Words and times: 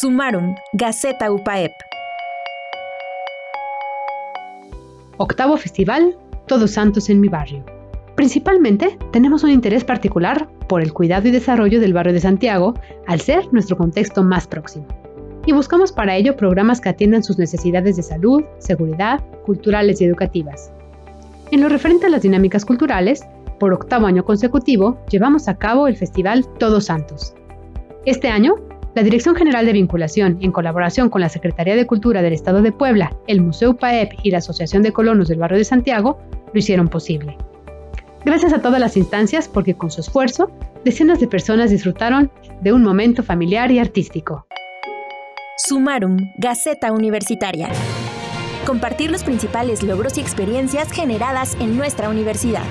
Sumaron, 0.00 0.54
Gaceta 0.72 1.30
UPAEP. 1.30 1.72
Octavo 5.18 5.58
Festival, 5.58 6.16
Todos 6.46 6.70
Santos 6.70 7.10
en 7.10 7.20
mi 7.20 7.28
barrio. 7.28 7.62
Principalmente 8.14 8.96
tenemos 9.12 9.44
un 9.44 9.50
interés 9.50 9.84
particular 9.84 10.48
por 10.70 10.80
el 10.80 10.94
cuidado 10.94 11.28
y 11.28 11.32
desarrollo 11.32 11.80
del 11.80 11.92
barrio 11.92 12.14
de 12.14 12.20
Santiago, 12.20 12.72
al 13.06 13.20
ser 13.20 13.52
nuestro 13.52 13.76
contexto 13.76 14.22
más 14.22 14.46
próximo. 14.46 14.86
Y 15.44 15.52
buscamos 15.52 15.92
para 15.92 16.16
ello 16.16 16.34
programas 16.34 16.80
que 16.80 16.88
atiendan 16.88 17.22
sus 17.22 17.36
necesidades 17.36 17.96
de 17.96 18.02
salud, 18.02 18.42
seguridad, 18.58 19.22
culturales 19.44 20.00
y 20.00 20.06
educativas. 20.06 20.72
En 21.50 21.60
lo 21.60 21.68
referente 21.68 22.06
a 22.06 22.10
las 22.10 22.22
dinámicas 22.22 22.64
culturales, 22.64 23.26
por 23.58 23.74
octavo 23.74 24.06
año 24.06 24.24
consecutivo 24.24 24.98
llevamos 25.10 25.46
a 25.46 25.58
cabo 25.58 25.88
el 25.88 25.96
Festival 25.98 26.46
Todos 26.58 26.86
Santos. 26.86 27.34
Este 28.06 28.28
año, 28.28 28.54
la 28.94 29.02
Dirección 29.02 29.36
General 29.36 29.64
de 29.64 29.72
Vinculación, 29.72 30.38
en 30.40 30.50
colaboración 30.50 31.10
con 31.10 31.20
la 31.20 31.28
Secretaría 31.28 31.76
de 31.76 31.86
Cultura 31.86 32.22
del 32.22 32.32
Estado 32.32 32.60
de 32.60 32.72
Puebla, 32.72 33.16
el 33.28 33.40
Museo 33.40 33.76
PAEP 33.76 34.12
y 34.24 34.30
la 34.30 34.38
Asociación 34.38 34.82
de 34.82 34.92
Colonos 34.92 35.28
del 35.28 35.38
Barrio 35.38 35.58
de 35.58 35.64
Santiago, 35.64 36.18
lo 36.52 36.58
hicieron 36.58 36.88
posible. 36.88 37.36
Gracias 38.24 38.52
a 38.52 38.60
todas 38.60 38.80
las 38.80 38.96
instancias 38.96 39.48
porque 39.48 39.74
con 39.74 39.90
su 39.90 40.00
esfuerzo, 40.00 40.50
decenas 40.84 41.20
de 41.20 41.28
personas 41.28 41.70
disfrutaron 41.70 42.30
de 42.60 42.72
un 42.72 42.82
momento 42.82 43.22
familiar 43.22 43.70
y 43.70 43.78
artístico. 43.78 44.46
Sumarum, 45.56 46.16
Gaceta 46.38 46.92
Universitaria. 46.92 47.68
Compartir 48.66 49.10
los 49.10 49.24
principales 49.24 49.82
logros 49.82 50.18
y 50.18 50.20
experiencias 50.20 50.90
generadas 50.90 51.56
en 51.60 51.76
nuestra 51.76 52.08
universidad. 52.10 52.64